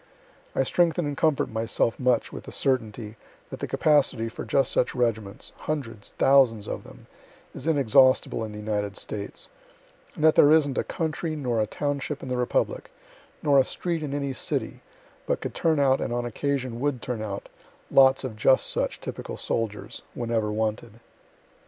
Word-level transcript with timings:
I 0.55 0.63
strengthen 0.63 1.05
and 1.05 1.15
comfort 1.15 1.47
myself 1.49 1.99
much 1.99 2.33
with 2.33 2.45
the 2.45 2.51
certainty 2.51 3.17
that 3.51 3.59
the 3.59 3.67
capacity 3.67 4.29
for 4.29 4.43
just 4.45 4.71
such 4.71 4.95
regiments, 4.95 5.51
(hundreds, 5.55 6.15
thousands 6.17 6.67
of 6.67 6.83
them) 6.83 7.05
is 7.53 7.67
inexhaustible 7.67 8.43
in 8.43 8.51
the 8.51 8.57
United 8.57 8.97
States, 8.97 9.47
and 10.15 10.23
that 10.23 10.33
there 10.33 10.51
isn't 10.51 10.75
a 10.79 10.83
county 10.83 11.35
nor 11.35 11.61
a 11.61 11.67
township 11.67 12.23
in 12.23 12.29
the 12.29 12.37
republic 12.37 12.89
nor 13.43 13.59
a 13.59 13.63
street 13.63 14.01
in 14.01 14.11
any 14.15 14.33
city 14.33 14.81
but 15.27 15.39
could 15.39 15.53
turn 15.53 15.79
out, 15.79 16.01
and, 16.01 16.11
on 16.11 16.25
occasion, 16.25 16.79
would 16.79 17.03
turn 17.03 17.21
out, 17.21 17.47
lots 17.91 18.23
of 18.23 18.35
just 18.35 18.71
such 18.71 19.01
typical 19.01 19.37
soldiers, 19.37 20.01
whenever 20.15 20.51
wanted. 20.51 20.99